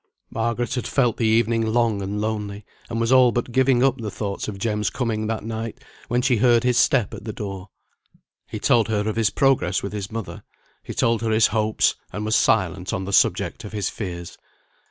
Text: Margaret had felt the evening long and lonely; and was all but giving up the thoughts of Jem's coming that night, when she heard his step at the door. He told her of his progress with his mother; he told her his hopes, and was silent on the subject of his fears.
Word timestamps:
Margaret 0.31 0.73
had 0.73 0.87
felt 0.87 1.17
the 1.17 1.27
evening 1.27 1.63
long 1.63 2.01
and 2.01 2.19
lonely; 2.19 2.65
and 2.89 2.99
was 2.99 3.11
all 3.11 3.31
but 3.31 3.51
giving 3.51 3.83
up 3.83 3.99
the 3.99 4.09
thoughts 4.09 4.47
of 4.47 4.57
Jem's 4.57 4.89
coming 4.89 5.27
that 5.27 5.43
night, 5.43 5.83
when 6.07 6.23
she 6.23 6.37
heard 6.37 6.63
his 6.63 6.79
step 6.79 7.13
at 7.13 7.23
the 7.23 7.31
door. 7.31 7.69
He 8.47 8.57
told 8.57 8.87
her 8.87 9.07
of 9.07 9.15
his 9.15 9.29
progress 9.29 9.83
with 9.83 9.93
his 9.93 10.11
mother; 10.11 10.41
he 10.81 10.95
told 10.95 11.21
her 11.21 11.29
his 11.29 11.45
hopes, 11.53 11.93
and 12.11 12.25
was 12.25 12.35
silent 12.35 12.93
on 12.93 13.05
the 13.05 13.13
subject 13.13 13.63
of 13.63 13.73
his 13.73 13.89
fears. 13.91 14.39